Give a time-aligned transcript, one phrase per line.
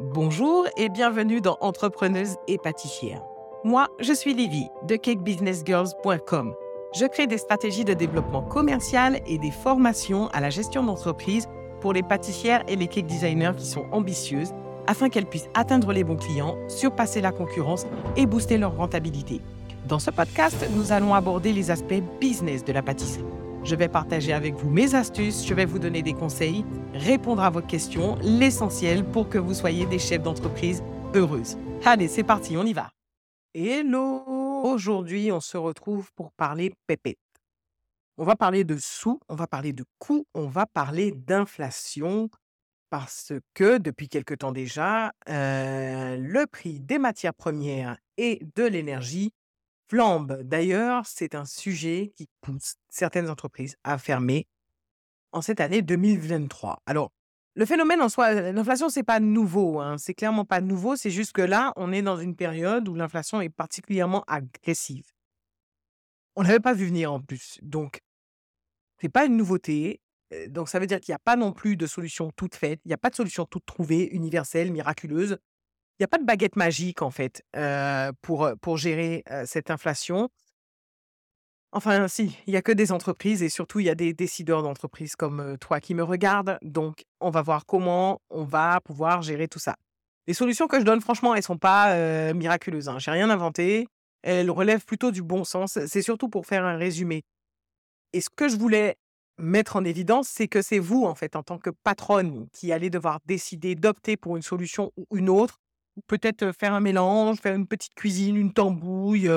[0.00, 3.22] Bonjour et bienvenue dans Entrepreneuse et pâtissière.
[3.62, 6.52] Moi, je suis Livy de cakebusinessgirls.com.
[6.96, 11.46] Je crée des stratégies de développement commercial et des formations à la gestion d'entreprise
[11.80, 14.50] pour les pâtissières et les cake designers qui sont ambitieuses
[14.88, 17.86] afin qu'elles puissent atteindre les bons clients, surpasser la concurrence
[18.16, 19.40] et booster leur rentabilité.
[19.86, 23.24] Dans ce podcast, nous allons aborder les aspects business de la pâtisserie.
[23.64, 27.48] Je vais partager avec vous mes astuces, je vais vous donner des conseils, répondre à
[27.48, 30.82] vos questions, l'essentiel pour que vous soyez des chefs d'entreprise
[31.14, 31.56] heureuses.
[31.82, 32.90] Allez, c'est parti, on y va.
[33.54, 34.22] Hello
[34.64, 37.16] Aujourd'hui, on se retrouve pour parler pépette.
[38.18, 42.28] On va parler de sous, on va parler de coûts, on va parler d'inflation
[42.90, 49.32] parce que depuis quelque temps déjà, euh, le prix des matières premières et de l'énergie
[49.88, 50.42] flambe.
[50.42, 54.46] D'ailleurs, c'est un sujet qui pousse certaines entreprises à fermer
[55.32, 56.82] en cette année 2023.
[56.86, 57.12] Alors,
[57.56, 59.80] le phénomène en soi, l'inflation, c'est pas nouveau.
[59.80, 60.96] Hein, c'est clairement pas nouveau.
[60.96, 65.06] C'est juste que là, on est dans une période où l'inflation est particulièrement agressive.
[66.36, 67.58] On l'avait pas vu venir en plus.
[67.62, 68.00] Donc,
[69.00, 70.00] c'est pas une nouveauté.
[70.48, 72.80] Donc, ça veut dire qu'il n'y a pas non plus de solution toute faite.
[72.84, 75.38] Il n'y a pas de solution toute trouvée, universelle, miraculeuse.
[75.98, 77.42] Il n'y a pas de baguette magique, en fait,
[78.22, 80.28] pour, pour gérer cette inflation.
[81.70, 84.62] Enfin, si, il n'y a que des entreprises et surtout, il y a des décideurs
[84.62, 86.58] d'entreprises comme toi qui me regardent.
[86.62, 89.76] Donc, on va voir comment on va pouvoir gérer tout ça.
[90.26, 92.88] Les solutions que je donne, franchement, elles ne sont pas miraculeuses.
[92.88, 92.98] Hein.
[92.98, 93.88] Je n'ai rien inventé.
[94.22, 95.78] Elles relèvent plutôt du bon sens.
[95.86, 97.24] C'est surtout pour faire un résumé.
[98.12, 98.96] Et ce que je voulais
[99.38, 102.88] mettre en évidence, c'est que c'est vous, en fait, en tant que patronne, qui allez
[102.88, 105.58] devoir décider d'opter pour une solution ou une autre
[106.06, 109.30] peut-être faire un mélange, faire une petite cuisine, une tambouille,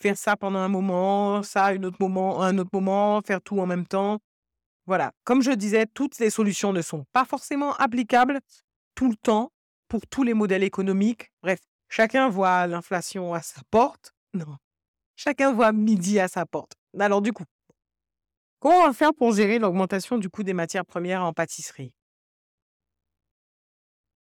[0.00, 3.66] faire ça pendant un moment, ça un autre moment, un autre moment, faire tout en
[3.66, 4.18] même temps.
[4.86, 5.12] Voilà.
[5.24, 8.40] Comme je disais, toutes les solutions ne sont pas forcément applicables
[8.94, 9.52] tout le temps
[9.88, 11.30] pour tous les modèles économiques.
[11.42, 14.12] Bref, chacun voit l'inflation à sa porte.
[14.32, 14.56] Non.
[15.16, 16.72] Chacun voit midi à sa porte.
[16.98, 17.44] Alors du coup,
[18.60, 21.92] comment on va faire pour gérer l'augmentation du coût des matières premières en pâtisserie?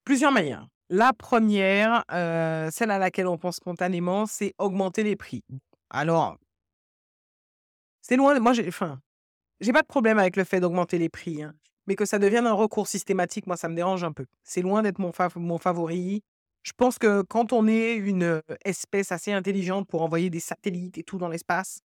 [0.05, 0.67] Plusieurs manières.
[0.95, 5.43] La première, celle à laquelle on pense spontanément, c'est augmenter les prix.
[5.89, 6.37] Alors
[8.03, 9.01] c'est loin moi j'ai enfin,
[9.61, 11.55] j'ai pas de problème avec le fait d'augmenter les prix, hein,
[11.87, 14.27] mais que ça devienne un recours systématique, moi ça me dérange un peu.
[14.43, 16.23] C'est loin d'être mon mon favori.
[16.63, 21.05] Je pense que quand on est une, espèce assez intelligente pour envoyer des satellites et
[21.05, 21.81] tout dans l'espace,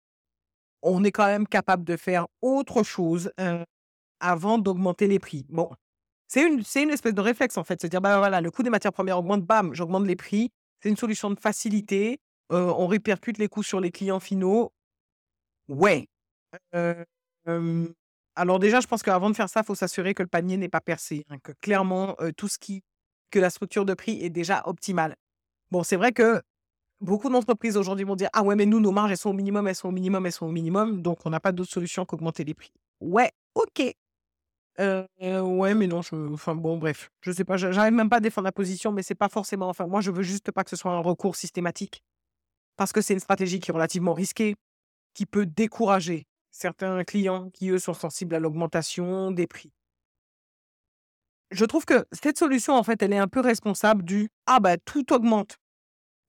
[0.82, 3.32] on est quand même capable de faire autre chose,
[4.20, 5.46] avant d'augmenter les prix.
[5.48, 5.70] Bon
[6.28, 7.82] c'est une, c'est une espèce de réflexe, en fait.
[7.82, 10.52] Se dire, bah voilà, le coût des matières premières augmente, bam, j'augmente les prix.
[10.82, 12.20] C'est une solution de facilité.
[12.50, 14.72] on répercute les coûts sur les clients finaux.
[15.70, 16.08] Ouais.
[18.36, 20.70] alors déjà, je pense qu'avant de faire ça, il faut s'assurer que le panier n'est
[20.70, 22.84] pas percé, hein, que clairement, tout ce qui,
[23.32, 25.16] que la structure de prix est déjà optimale.
[25.72, 26.42] Bon, c'est vrai que
[27.02, 29.68] beaucoup d'entreprises aujourd'hui vont dire, ah ouais, mais nous, nos marges, elles sont au minimum,
[29.68, 32.44] elles sont au minimum, elles sont au minimum, donc on n'a pas d'autre solution qu'augmenter
[32.44, 32.72] les prix.
[33.02, 33.94] Ouais, ok.
[34.80, 35.08] Euh,
[35.42, 38.46] ouais, mais non, je enfin bon, bref, je sais pas, j'arrive même pas à défendre
[38.46, 40.92] la position, mais c'est pas forcément enfin, moi, je veux juste pas que ce soit
[40.92, 42.04] un recours systématique.
[42.78, 44.56] Parce que c'est une stratégie qui est relativement risquée,
[45.14, 49.74] qui peut décourager certains clients qui, eux, sont sensibles à l'augmentation des prix.
[51.52, 54.78] Je trouve que cette solution, en fait, elle est un peu responsable du: «Ah bah,
[54.78, 55.58] tout augmente».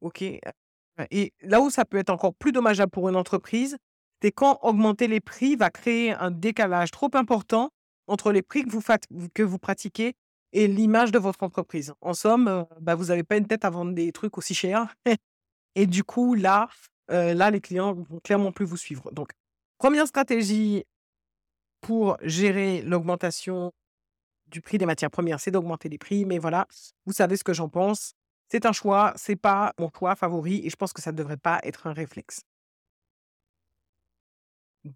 [0.01, 3.77] OK, et là où ça peut être encore plus dommageable pour une entreprise,
[4.23, 7.71] c'est quand augmenter les prix va créer un décalage trop important
[8.09, 10.15] entre les prix que vous, pratiquez
[10.53, 11.93] et l'image de votre entreprise.
[12.01, 14.95] En somme, euh, bah, vous n'avez pas une tête à vendre des trucs aussi chers.
[15.75, 16.69] et du coup, là,
[17.11, 19.11] euh, les clients vont clairement plus vous suivre.
[19.13, 19.33] Donc,
[19.79, 20.85] première stratégie
[21.81, 23.73] pour gérer l'augmentation
[24.49, 26.25] du prix des matières premières, c'est d'augmenter les prix.
[26.25, 26.67] Mais voilà,
[27.07, 28.15] vous savez ce que j'en pense.
[28.51, 31.37] C'est un choix, c'est pas mon choix favori et je pense que ça ne devrait
[31.37, 32.41] pas être un réflexe.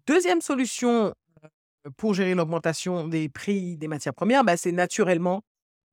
[0.07, 1.13] Deuxième solution
[1.97, 5.43] pour gérer l'augmentation des prix des matières premières, bah, c'est naturellement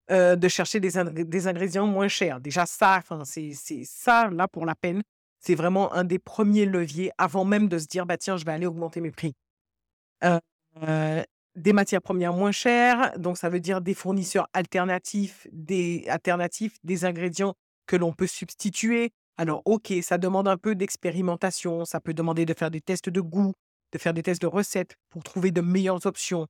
[0.08, 2.40] de chercher des, ingrédients moins chers.
[2.40, 3.52] Déjà, ça, c'est
[3.84, 5.02] ça, là, pour la peine,
[5.38, 8.50] c'est vraiment un des premiers leviers avant même de se dire, bah, tiens, je vais
[8.50, 9.34] aller augmenter mes prix.
[11.56, 17.04] des matières premières moins chères, donc ça veut dire des fournisseurs alternatifs, des alternatifs, des
[17.04, 17.54] ingrédients
[17.86, 19.12] que l'on peut substituer.
[19.36, 23.20] Alors, ok, ça demande un peu d'expérimentation, ça peut demander de faire des tests de
[23.20, 23.54] goût,
[23.92, 26.46] de faire des tests de recettes pour trouver de meilleures options.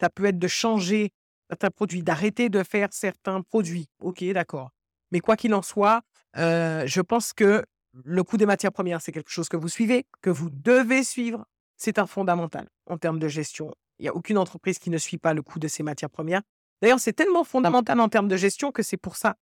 [0.00, 1.12] Ça peut être de changer
[1.48, 3.88] certains produits, d'arrêter de faire certains produits.
[4.00, 4.70] Ok, d'accord.
[5.10, 6.02] Mais quoi qu'il en soit,
[6.36, 7.64] euh, je pense que
[8.04, 11.46] le coût des matières premières, c'est quelque chose que vous suivez, que vous devez suivre.
[11.76, 13.72] C'est un fondamental en termes de gestion.
[13.98, 16.42] Il n'y a aucune entreprise qui ne suit pas le coût de ses matières premières.
[16.82, 19.36] D'ailleurs, c'est tellement fondamental en termes de gestion que c'est pour ça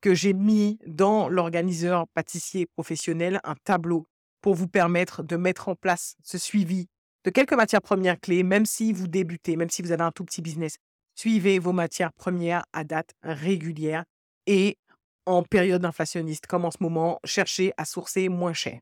[0.00, 4.06] que j'ai mis dans l'organiseur pâtissier professionnel un tableau
[4.40, 6.88] pour vous permettre de mettre en place ce suivi
[7.28, 10.24] de quelques matières premières clés, même si vous débutez, même si vous avez un tout
[10.24, 10.78] petit business.
[11.14, 14.04] Suivez vos matières premières à date régulière
[14.46, 14.78] et
[15.26, 18.80] en période inflationniste, comme en ce moment, cherchez à sourcer moins cher.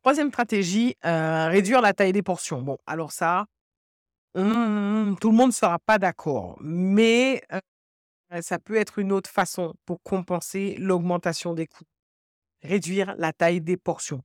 [0.00, 2.62] Troisième stratégie, euh, réduire la taille des portions.
[2.62, 3.44] Bon, alors ça,
[4.34, 9.28] hum, tout le monde ne sera pas d'accord, mais euh, ça peut être une autre
[9.28, 11.84] façon pour compenser l'augmentation des coûts.
[12.62, 14.22] Réduire la taille des portions.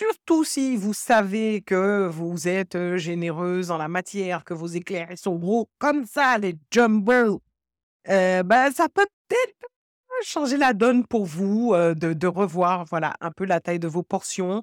[0.00, 5.36] Surtout si vous savez que vous êtes généreuse en la matière, que vos éclairs sont
[5.36, 7.42] gros comme ça, les jumbo,
[8.08, 9.68] euh, bah, ça peut peut-être
[10.22, 14.02] changer la donne pour vous de, de, revoir voilà, un peu la taille de vos
[14.02, 14.62] portions.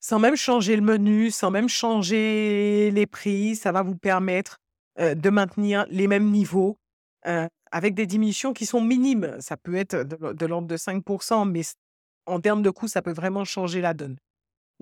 [0.00, 4.58] Sans même changer le menu, sans même changer les prix, ça va vous permettre
[4.98, 6.80] de maintenir les mêmes niveaux
[7.70, 9.36] avec des diminutions qui sont minimes.
[9.38, 11.62] Ça peut être de, de l'ordre de 5%, mais
[12.26, 14.16] en termes de coût, ça peut vraiment changer la donne.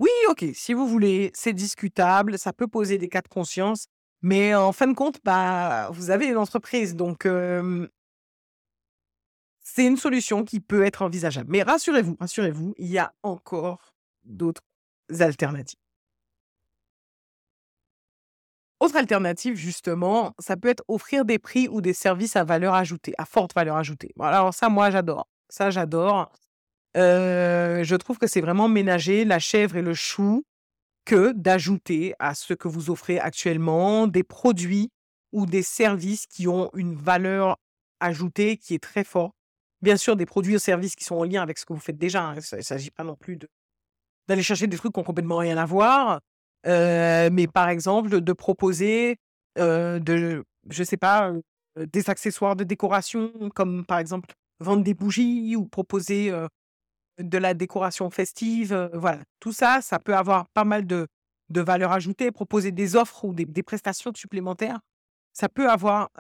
[0.01, 3.87] Oui, OK, si vous voulez, c'est discutable, ça peut poser des cas de conscience,
[4.23, 7.29] mais en fin de compte, bah, vous avez une entreprise, donc
[9.63, 11.51] c'est une solution qui peut être envisageable.
[11.51, 13.93] Mais rassurez-vous, rassurez-vous, il y a encore
[14.25, 14.63] d'autres
[15.21, 15.79] alternatives.
[18.81, 23.13] Autre alternative, justement, ça peut être offrir des prix ou des services à valeur ajoutée,
[23.19, 24.15] à forte valeur ajoutée.
[24.19, 25.29] alors ça, moi, j'adore.
[25.51, 26.33] Ça, j'adore
[26.95, 30.45] je trouve que c'est vraiment ménager la chèvre et le chou
[31.05, 34.91] que d'ajouter à ce que vous offrez actuellement des produits
[35.33, 37.57] ou des services qui ont une valeur
[38.01, 39.33] ajoutée qui est très forte.
[39.83, 41.97] Bien sûr, des produits ou services qui sont en lien avec ce que vous faites
[41.97, 42.23] déjà.
[42.25, 42.35] Hein.
[42.53, 43.39] Il ne s'agit pas non plus
[44.29, 46.21] d'aller chercher des trucs qui n'ont complètement rien à voir.
[46.65, 49.17] mais par exemple, de proposer,
[49.57, 51.33] de, je sais pas,
[51.77, 56.31] des accessoires de décoration, comme par exemple vendre des bougies ou proposer
[57.19, 58.91] de la décoration festive.
[58.95, 61.07] voilà, tout ça, ça peut avoir pas mal de,
[61.51, 62.31] de valeur ajoutée.
[62.31, 64.81] Proposer des offres ou des, prestations supplémentaires,
[65.33, 66.11] ça peut avoir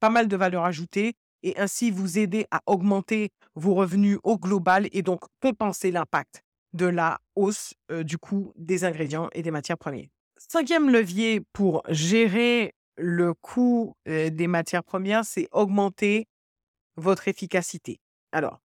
[0.00, 4.88] pas mal de valeur ajoutée et ainsi vous aider à augmenter vos revenus au global
[4.92, 10.08] et donc compenser l'impact de la hausse du coût des ingrédients et des matières premières.
[10.36, 16.26] Cinquième levier pour gérer le coût des matières premières, c'est augmenter
[16.96, 18.00] votre efficacité.
[18.32, 18.60] Alors,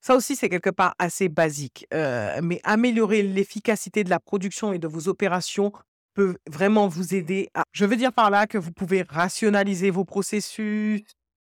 [0.00, 1.86] ça aussi, c'est quelque part assez basique.
[1.92, 5.72] mais améliorer l'efficacité de la production et de vos opérations
[6.14, 7.62] peut vraiment vous aider à...
[7.72, 11.02] Je veux dire par là que vous pouvez rationaliser vos processus,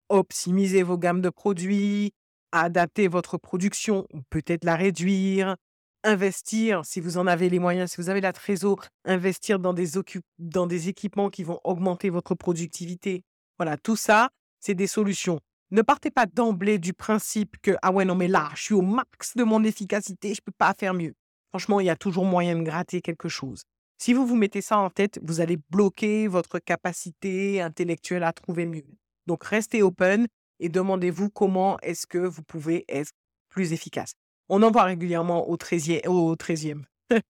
[0.08, 2.12] optimiser vos gammes de produits,
[2.52, 5.56] adapter votre production, peut-être la réduire,
[6.04, 10.88] investir, si vous en avez les moyens, si vous avez la trésor, investir dans des
[10.88, 13.22] équipements qui vont augmenter votre productivité.
[13.58, 14.30] Voilà, tout ça,
[14.60, 15.40] c'est des solutions.
[15.70, 18.82] Ne partez pas d'emblée du principe que ah ouais non mais là je suis au
[18.82, 21.14] max de mon efficacité, je ne peux pas faire mieux.
[21.50, 23.62] Franchement, il y a toujours moyen de gratter quelque chose.
[23.98, 28.66] Si vous vous mettez ça en tête, vous allez bloquer votre capacité intellectuelle à trouver
[28.66, 28.84] mieux.
[29.26, 30.26] Donc restez open
[30.60, 33.12] et demandez-vous comment est-ce que vous pouvez être
[33.48, 34.14] plus efficace.
[34.48, 36.82] On en voit régulièrement au 13e, au 13e,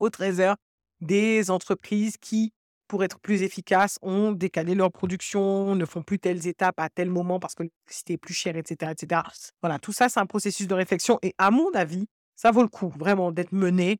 [0.00, 0.54] au 13
[1.00, 2.52] des entreprises qui
[2.92, 7.08] pour être plus efficaces, ont décalé leur production, ne font plus telles étapes à tel
[7.08, 9.22] moment parce que l'électricité est plus chère, etc., etc.
[9.62, 12.06] Voilà, tout ça, c'est un processus de réflexion et à mon avis,
[12.36, 13.96] ça vaut le coup vraiment d'être mené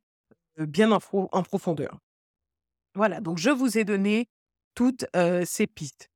[0.59, 2.01] bien en, en, profondeur.
[2.95, 4.29] Voilà, donc je vous ai donné
[4.75, 5.07] toutes
[5.47, 6.11] ces pistes.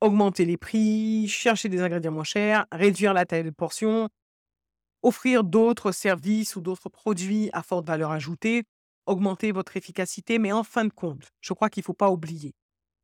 [0.00, 4.08] Augmenter les prix, chercher des ingrédients moins chers, réduire la taille de portion,
[5.02, 8.64] offrir d'autres services ou d'autres produits à forte valeur ajoutée,
[9.06, 12.54] augmenter votre efficacité, mais en fin de compte, je crois qu'il ne faut pas oublier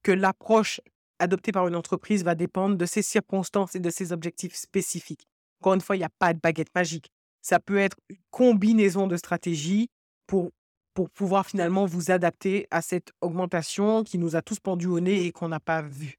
[0.03, 0.81] que l'approche
[1.19, 5.27] adoptée par une entreprise va dépendre de ses circonstances et de ses objectifs spécifiques.
[5.61, 7.11] Encore une fois, il n'y a pas de baguette magique.
[7.43, 9.89] Ça peut être une combinaison de stratégies
[10.27, 10.51] pour,
[10.95, 15.27] pour pouvoir finalement vous adapter à cette augmentation qui nous a tous pendu au nez
[15.27, 16.17] et qu'on n'a pas vu.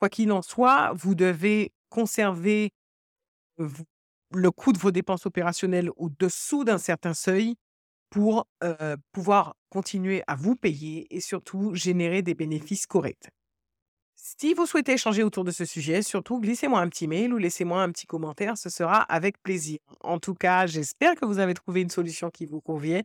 [0.00, 2.70] Quoi qu'il en soit, vous devez conserver
[3.58, 7.54] le coût de vos dépenses opérationnelles au-dessous d'un certain seuil
[8.10, 8.46] pour
[9.12, 13.28] pouvoir continuer à vous payer et surtout générer des bénéfices corrects.
[14.16, 17.82] Si vous souhaitez échanger autour de ce sujet, surtout glissez-moi un petit mail ou laissez-moi
[17.82, 19.78] un petit commentaire, ce sera avec plaisir.
[20.00, 23.02] En tout cas, j'espère que vous avez trouvé une solution qui vous convient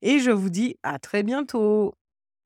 [0.00, 1.94] et je vous dis à très bientôt.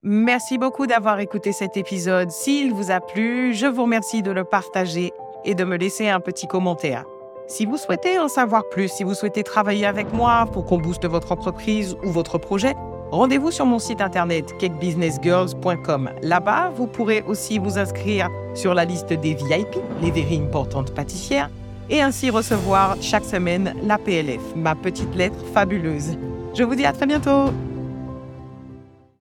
[0.03, 2.31] Merci beaucoup d'avoir écouté cet épisode.
[2.31, 5.13] S'il vous a plu, je vous remercie de le partager
[5.45, 7.05] et de me laisser un petit commentaire.
[7.49, 11.07] Si vous souhaitez en savoir plus, si vous souhaitez travailler avec moi pour qu'on booste
[11.07, 12.75] votre entreprise ou votre projet,
[13.13, 16.11] rendez-vous sur mon site internet cakebusinessgirls.com.
[16.23, 21.49] Là-bas, vous pourrez aussi vous inscrire sur la liste des VIP, les very importantes pâtissières,
[21.89, 26.19] et ainsi recevoir chaque semaine la PLF, ma petite lettre fabuleuse.
[26.53, 27.53] Je vous dis à très bientôt